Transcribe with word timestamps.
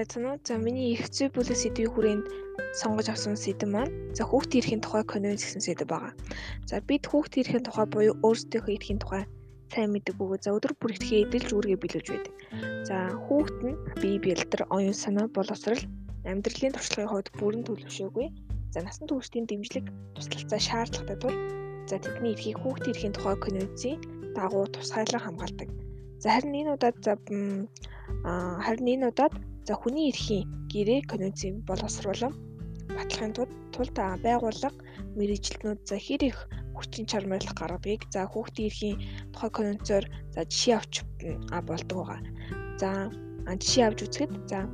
байна 0.00 0.32
уу? 0.32 0.40
За 0.44 0.56
миний 0.56 0.96
их 0.96 1.12
зүй 1.12 1.28
бүлэг 1.28 1.56
сэдвийн 1.60 1.92
хүрээнд 1.92 2.26
сонгож 2.72 3.08
авсан 3.12 3.36
сэдв 3.36 3.68
маань 3.68 3.92
за 4.16 4.24
хүүхдийн 4.24 4.60
эрхийн 4.64 4.80
тухай 4.80 5.04
конвенц 5.04 5.44
гэсэн 5.44 5.60
сэдв 5.60 5.92
байгаа. 5.92 6.12
За 6.64 6.80
бид 6.80 7.04
хүүхдийн 7.04 7.44
эрхийн 7.44 7.64
тухай 7.68 7.86
буюу 7.86 8.16
өөрсдийнхөө 8.24 8.74
эрхийн 8.76 9.00
тухай 9.00 9.24
сайн 9.68 9.92
мэддэг 9.92 10.16
бөгөөд 10.16 10.42
за 10.44 10.56
өдөр 10.56 10.72
бүр 10.80 10.96
итгэе 10.96 11.28
эдэлж 11.28 11.50
үүргээ 11.52 11.78
биелүүлж 11.82 12.08
байдаг. 12.10 12.34
За 12.88 12.96
хүүхэд 13.28 13.58
нь 13.60 13.76
бие 14.00 14.18
бэлдэр, 14.24 14.62
оюун 14.72 14.96
санаа, 14.96 15.26
боловсрал, 15.28 15.84
амьдралын 16.24 16.74
туршлагын 16.74 17.10
хувьд 17.10 17.28
бүрэн 17.38 17.64
төлөвшөөгүй. 17.68 18.26
За 18.72 18.78
насан 18.80 19.06
туршийн 19.06 19.46
дэмжлэг 19.46 19.86
туслалцаа 20.16 20.60
шаардлагатай 20.64 21.18
тул 21.20 21.36
за 21.86 21.96
тэдний 22.00 22.32
эрхийг 22.34 22.58
хүүхдийн 22.62 22.94
эрхийн 22.94 23.14
тухай 23.14 23.36
конвенцийн 23.36 23.98
дагуу 24.34 24.64
тусгайлан 24.70 25.22
хамгаалдаг. 25.22 25.68
За 26.22 26.28
харин 26.34 26.54
энэ 26.54 26.74
удаад 26.74 26.96
за 27.02 27.18
харин 28.64 28.86
энэ 28.94 29.10
удаад 29.10 29.34
за 29.70 29.78
хүний 29.78 30.10
эрхийн 30.10 30.50
гэрээ 30.66 31.06
конвенцийн 31.06 31.62
боловсруулан 31.62 32.34
батлахын 32.90 33.34
тулд 33.70 33.94
байгууллага 34.26 34.74
мэрэгжилтнүүд 35.14 35.80
за 35.86 35.94
хэр 35.94 36.22
их 36.26 36.38
хүчин 36.74 37.06
чармайлах 37.06 37.54
гаргадгийг 37.54 38.02
за 38.10 38.26
хүүхдийн 38.26 38.66
эрхийн 38.66 38.98
тухай 39.30 39.50
конвенцоор 39.54 40.04
за 40.34 40.40
жишээ 40.50 40.74
авч 40.74 40.94
болдог 41.70 41.96
байгаа. 42.02 42.20
За 42.82 42.90
жишээ 43.62 43.84
авч 43.86 43.98
үзэхэд 44.10 44.32
за 44.50 44.66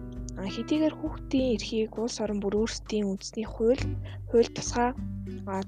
хэдийгээр 0.55 0.95
хүүхдийн 0.97 1.53
эрхийг 1.61 1.93
улс 2.01 2.17
орон 2.25 2.41
бүр 2.41 2.65
өөрсдийн 2.65 3.05
үндэсний 3.05 3.45
хууль 3.45 3.85
хууль 4.33 4.51
тусгай 4.57 4.97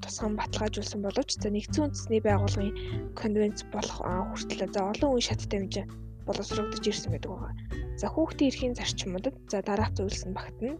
тусган 0.01 0.33
баталгаажуулсан 0.41 1.05
боловч 1.05 1.37
за 1.37 1.53
нэгдсэн 1.53 1.85
үндэсний 1.85 2.21
байгууллагын 2.25 2.73
конвенц 3.13 3.61
болох 3.69 4.01
хүртэл 4.01 4.73
за 4.73 4.81
олон 4.89 5.09
үе 5.13 5.21
шаттай 5.21 5.61
хэмжээ 5.61 5.85
боловсрогдож 6.25 6.81
ирсэн 6.89 7.13
байдаг 7.13 7.29
байгаа. 7.29 7.53
За 7.99 8.07
хүүхдийн 8.07 8.49
эрхийн 8.49 8.75
зарчмуудад 8.79 9.35
за 9.51 9.59
дараах 9.67 9.91
зүйлс 9.91 10.23
нь 10.23 10.37
багтана. 10.37 10.79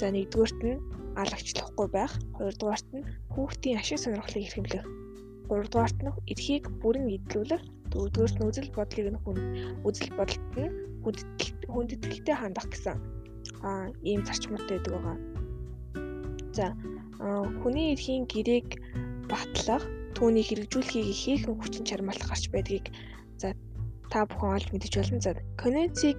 За 0.00 0.12
нэгдүгüүрт 0.12 0.60
нь 0.60 0.82
алагчлахгүй 1.16 1.88
байх, 1.88 2.12
хоёрдугаарт 2.36 2.88
нь 2.92 3.08
хүүхдийн 3.32 3.80
ашиг 3.80 3.98
сонирхлыг 4.02 4.44
эрхэмлэх, 4.44 4.84
гуравдугаарт 5.48 5.98
нь 6.04 6.12
эрхийг 6.32 6.64
бүрэн 6.82 7.08
эдлүүлэх, 7.16 7.62
дөрөвдүгüүрт 7.90 8.36
нь 8.38 8.48
үзэл 8.48 8.70
бодлыг 8.76 9.06
нь 9.12 9.20
хүн 9.24 9.38
үзэл 9.88 10.10
бодолд 10.18 10.52
нь 10.60 10.72
хүндэтгэлтэй 11.72 12.36
хандах 12.36 12.68
гэсэн 12.68 12.96
аа 13.64 13.88
ийм 14.04 14.20
зарчмуудтай 14.28 14.76
байдаг 14.76 14.92
байгаа. 14.94 15.16
За 16.56 16.66
хүний 17.60 17.96
эрхийн 17.96 18.24
гэрээг 18.28 18.68
батлах, 19.32 19.84
түүнийг 20.16 20.46
хэрэгжүүлэхийг 20.48 21.08
ихээхэн 21.08 21.56
хүчин 21.58 21.84
чармайлах 21.88 22.28
гарч 22.30 22.44
байдгийг 22.52 22.86
та 24.14 24.22
бүхэн 24.30 24.54
олж 24.54 24.68
мэдэж 24.70 24.92
болно. 24.94 25.18
За 25.18 25.32
конвенцийг 25.58 26.18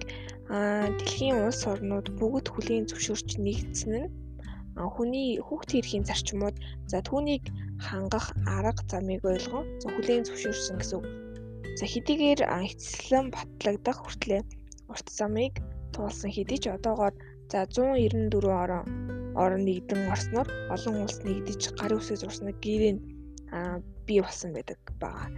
дэлхийн 1.00 1.48
улс 1.48 1.64
орнууд 1.64 2.12
бүгд 2.20 2.46
хүлээн 2.52 2.84
зөвшөөрч 2.92 3.40
нэгдсэн 3.40 3.92
нь 4.04 4.12
хүний 4.76 5.40
хүүхдийн 5.40 5.80
эрхийн 5.80 6.04
зарчмууд 6.04 6.56
за 6.92 7.00
түүнийг 7.08 7.48
хангах 7.80 8.36
арга 8.44 8.84
замыг 8.92 9.24
ойлгон 9.24 9.64
за 9.80 9.88
хүлээн 9.88 10.28
зөвшөөрсөн 10.28 10.76
гэсэн 10.76 10.96
үг. 11.00 11.06
За 11.80 11.84
хэдийгээр 11.88 12.40
эцэслэн 12.44 13.32
батлагдах 13.32 13.98
хүртлээр 14.04 14.44
урт 14.92 15.08
замыг 15.08 15.56
туулсан 15.96 16.30
хэдий 16.36 16.60
ч 16.60 16.68
одоогоор 16.76 17.16
за 17.48 17.64
194 17.64 18.44
орон 18.44 18.84
орон 19.40 19.62
нэгдэн 19.64 20.12
орсноор 20.12 20.48
олон 20.68 20.96
улс 21.04 21.18
нэгдэж 21.24 21.80
гарын 21.80 22.00
үсээ 22.00 22.20
зурсан 22.20 22.52
гэрээ 22.60 23.00
бий 24.06 24.20
болсон 24.20 24.52
байдаг 24.52 24.78
байгаа. 25.00 25.32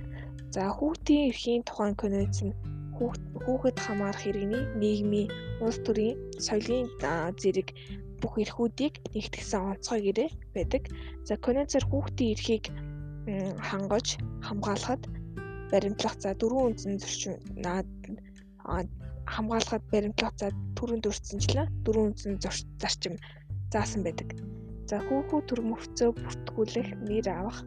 За 0.54 0.62
хүүхдийн 0.76 1.28
эрхийн 1.30 1.62
тухайн 1.68 1.94
конвенц 2.00 2.38
нь 2.46 2.56
хүүхэд 2.98 3.76
хамаарах 3.84 4.24
иргэний 4.30 4.64
нийгмийн 4.80 5.28
улс 5.64 5.78
төрийн 5.86 6.16
соёлын 6.46 6.86
зэрэг 7.42 7.68
бүх 8.20 8.34
эрхүүдийг 8.42 8.94
нэгтгэсэн 9.14 9.62
онцгой 9.70 10.00
гэрээ 10.06 10.30
байдаг. 10.56 10.82
За 11.28 11.34
конвенцээр 11.44 11.84
хүүхдийн 11.86 12.32
эрхийг 12.34 12.64
хангаж 13.68 14.06
хамгаалахад 14.46 15.02
баримтлах 15.70 16.16
за 16.22 16.30
дөрвөн 16.40 16.66
үндсэн 16.68 16.98
зарчим 17.02 17.34
хамгаалахад 19.34 19.84
баримтлах 19.92 20.34
за 20.40 20.48
түрүүнд 20.76 21.08
өртсөнчлээ 21.10 21.66
дөрвөн 21.84 22.06
үндсэн 22.10 22.34
зарчим 22.80 23.14
заасан 23.72 24.02
байдаг. 24.02 24.32
За 24.88 24.96
хүүхүү 25.04 25.40
төр 25.48 25.60
мөвцөө 25.68 26.10
бүртгүүлэх, 26.16 26.88
нэр 27.04 27.28
авах, 27.28 27.60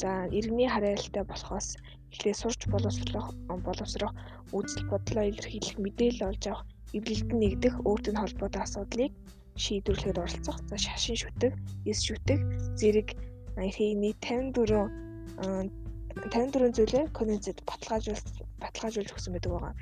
за 0.00 0.10
иргэний 0.38 0.68
харьяалалтай 0.70 1.24
болохоос 1.28 1.68
эхлээ 2.12 2.34
сурч 2.40 2.60
боловсрох, 2.72 3.28
боловсрох, 3.66 4.12
үзэл 4.56 4.84
бодлоо 4.90 5.24
илэрхийлэх, 5.30 5.76
мэдээлэл 5.84 6.28
олж 6.30 6.44
авах, 6.46 6.62
эвлэлдэн 6.96 7.38
нэгдэх, 7.40 7.74
өөртөө 7.88 8.14
холбоотой 8.16 8.62
асуудлыг 8.62 9.12
шийдвэрлэхэд 9.62 10.20
оролцох, 10.20 10.56
за 10.68 10.76
шашин 10.84 11.16
шүтэг, 11.22 11.52
эс 11.90 11.98
шүтэг, 12.06 12.40
зэрэг 12.78 13.08
эрхийн 13.56 14.00
нийт 14.04 14.20
54 14.20 14.88
54 16.16 16.76
зүйлээ 16.76 17.04
конвенцэд 17.18 17.58
баталгаажуулж 17.68 18.26
баталгаажуулж 18.62 19.10
өгсөн 19.12 19.32
байдаг 19.32 19.52
байгаа. 19.52 19.74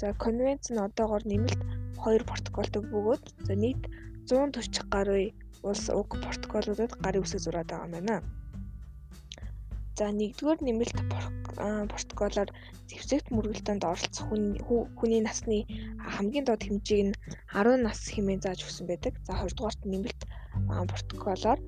За 0.00 0.06
конвенц 0.24 0.64
нь 0.70 0.82
одоогоор 0.86 1.22
нэмэлт 1.26 1.60
2 2.02 2.26
протоколтой 2.30 2.82
бөгөөд 2.82 3.24
за 3.46 3.54
нийт 3.62 3.82
140 4.26 4.90
гаруй 4.94 5.24
улс 5.62 5.84
уг 5.90 6.08
протоколуудад 6.24 6.92
гарын 7.04 7.22
үсэг 7.22 7.40
зураад 7.42 7.70
байгаа 7.70 7.86
юм 7.86 7.94
байна. 7.94 8.16
За 9.98 10.08
нэгдүгээр 10.08 10.60
нэмэлт 10.64 10.98
протоколоор 11.92 12.48
зэвсэгт 12.88 13.28
мөргөлтөнд 13.34 13.84
оролцох 13.84 14.26
хүний 14.96 15.20
насны 15.20 15.58
хамгийн 16.14 16.46
доод 16.48 16.62
хэмжээг 16.64 17.02
нь 17.06 17.16
10 17.52 17.86
нас 17.86 18.00
хэмээн 18.08 18.40
зааж 18.40 18.60
өгсөн 18.64 18.86
байдаг. 18.88 19.14
За 19.26 19.32
хоёрдугаарт 19.36 19.80
нэмэлт 19.84 20.20
протоколоор 20.90 21.60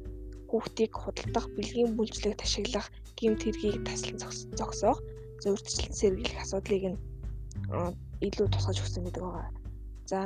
хүүхдийг 0.48 0.92
худалдах, 0.96 1.46
бэлгийн 1.56 1.92
бүлжлэг 1.96 2.34
ташиглах, 2.40 2.88
гэмт 3.18 3.40
хэргийг 3.44 3.84
таслан 3.84 4.18
зогсоох, 4.58 4.98
зөвөрчлөлт 5.42 5.92
сэргийлэх 5.98 6.42
асуудлыг 6.44 6.84
нь 6.94 6.98
илүү 8.26 8.46
тусгаж 8.50 8.78
өгсөн 8.80 9.04
гэдэг 9.04 9.22
байгаа. 9.24 9.48
За 10.10 10.20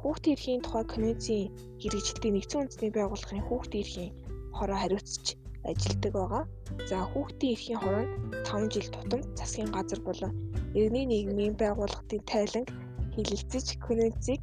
хүүхдийн 0.00 0.34
эрхийн 0.36 0.62
тухай 0.62 0.84
конвенцийн 0.84 1.50
хэрэгжилтийг 1.80 2.32
нэгдсэн 2.34 2.60
үндэсний 2.60 2.92
байгууллагын 2.94 3.46
хүүхдийн 3.46 3.82
эрхийн 3.82 4.12
хороо 4.56 4.78
хариуцж 4.80 5.26
ажилладаг 5.70 6.12
байгаа. 6.16 6.44
За 6.90 6.96
хүүхдийн 7.10 7.54
эрхийн 7.54 7.80
хороонд 7.82 8.12
5 8.46 8.72
жил 8.74 8.88
тутамд 8.94 9.26
засгийн 9.38 9.70
газар 9.76 10.00
болон 10.08 10.32
иргэний 10.78 11.06
нийгмийн 11.10 11.54
байгууллагын 11.60 12.22
тайланг 12.30 12.68
хилэлцэж 13.14 13.66
конвенцийг 13.86 14.42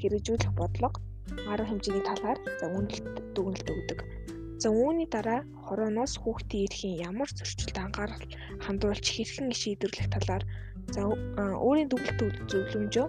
хэрэгжүүлэх 0.00 0.52
бодлого 0.60 0.98
арга 1.52 1.68
хэмжээний 1.70 2.04
талаар 2.08 2.38
за 2.60 2.66
үнэлт 2.76 3.04
дүгнэлт 3.34 3.68
өгдөг. 3.74 4.00
За 4.62 4.68
үүний 4.74 5.06
дараа 5.14 5.40
хорооноос 5.66 6.14
хүүхдийн 6.18 6.66
эрхийн 6.66 6.96
ямар 7.08 7.30
зөрчилд 7.30 7.76
анхаарал 7.78 8.24
хандуулж 8.64 9.06
хэрхэн 9.06 9.54
шийдвэрлэх 9.60 10.08
талаар 10.14 10.44
за 10.94 11.00
өөрийн 11.66 11.88
дүгнэлт 11.90 12.20
зөвлөмжөө 12.50 13.06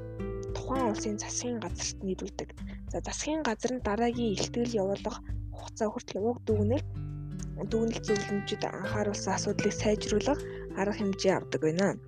тухайн 0.56 0.90
улсын 0.92 1.18
засгийн 1.18 1.58
газарт 1.64 1.98
нийлүүлдэг. 2.06 2.50
За 2.92 2.98
засгийн 3.08 3.42
газар 3.42 3.72
нь 3.74 3.86
дараагийн 3.88 4.36
илтгэл 4.38 4.78
явуулах 4.82 5.18
хугацаа 5.56 5.90
хүртэл 5.90 6.30
уг 6.30 6.38
дүгнэлт 6.46 6.88
дүгнэлт 7.68 8.06
зөвлөмжөд 8.08 8.64
анхааруулсан 8.64 9.36
асуудлыг 9.36 9.74
сайжруулах 9.76 10.40
арга 10.80 10.96
хэмжээ 10.98 11.34
авдаг 11.36 11.62
байна. 11.66 12.00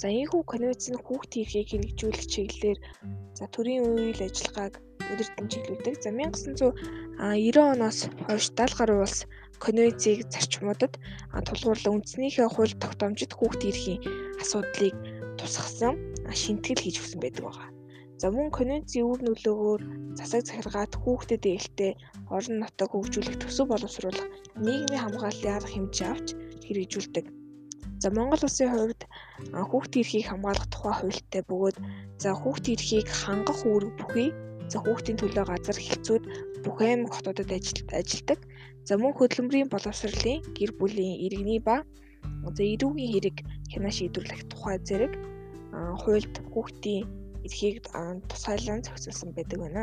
За 0.00 0.08
ийхүү 0.10 0.42
конвенц 0.44 0.84
нь 0.90 1.00
хүүхдийн 1.00 1.44
эрхийг 1.44 1.68
хэрэгжүүлэх 1.70 2.26
чиглэлээр 2.32 2.78
за 3.38 3.44
төрийн 3.54 3.84
үйл 3.88 4.20
ажиллагааг 4.20 4.74
өдөртөн 5.12 5.46
чиглүүлдэг. 5.52 5.94
За 6.02 6.10
1990 6.10 7.72
оноос 7.72 7.98
хойш 8.26 8.44
70 8.52 8.78
гаруй 8.78 8.98
улс 9.06 9.18
конвенцийг 9.64 10.28
зарчмуудад 10.32 10.98
тулгуурлан 11.46 11.96
үндснийхээ 12.02 12.48
хууль 12.50 12.74
тогтоомжид 12.82 13.32
хүүхдийн 13.34 13.72
эрхийн 13.72 14.00
асуудлыг 14.42 14.94
тусгасан 15.38 15.94
шинтгэл 16.40 16.82
хийж 16.82 16.96
өгсөн 17.00 17.20
байдаг 17.22 17.44
байгаа. 17.46 17.73
За 18.20 18.30
мөн 18.30 18.48
конвенцийн 18.54 19.06
үр 19.10 19.20
нөлөөгөөр 19.26 19.82
засаг 20.18 20.42
захиргаат 20.46 20.92
хүүхдэд 21.02 21.44
ээлтэй 21.54 21.92
орон 22.30 22.56
нутаг 22.62 22.88
хөгжүүлэх 22.94 23.36
төсөв 23.42 23.66
боловсруулах 23.70 24.28
нийгмийн 24.64 25.02
хамгааллын 25.02 25.56
арга 25.58 25.70
хэмжээ 25.74 26.08
авч 26.14 26.28
хэрэгжүүлдэг. 26.64 27.26
За 28.02 28.08
Монгол 28.14 28.42
улсын 28.46 28.70
хувьд 28.70 29.00
хүүхдийн 29.70 30.02
эрхийг 30.04 30.26
хамгаалах 30.30 30.68
тухай 30.70 30.94
хуультай 30.98 31.42
бөгөөд 31.50 31.76
за 32.22 32.28
хүүхдийн 32.40 32.76
эрхийг 32.78 33.08
хангах 33.10 33.60
үүрэг 33.66 33.92
бүхий 33.98 34.30
за 34.70 34.76
хүүхдийн 34.84 35.18
төлөө 35.18 35.44
газар 35.50 35.78
хэлцүүд 35.82 36.24
бүх 36.64 36.78
аймаг 36.80 37.12
хотуудад 37.14 37.50
ажилладаг. 37.98 38.40
За 38.88 38.94
мөн 39.00 39.12
хөдөлмөрийн 39.16 39.72
боловсролын 39.72 40.40
гэр 40.56 40.70
бүлийн 40.78 41.18
иргэний 41.26 41.60
ба 41.68 41.76
за 42.56 42.62
эрүүгийн 42.62 43.10
хэрэг 43.12 43.36
хянаа 43.72 43.92
шийдвэрлэх 43.96 44.42
тухай 44.52 44.76
зэрэг 44.88 45.12
хуульд 46.02 46.34
хүүхдийн 46.52 47.23
эрхийг 47.46 47.76
тусгайлан 48.30 48.82
зохицуулсан 48.86 49.30
байдаг 49.36 49.58
байна. 49.64 49.82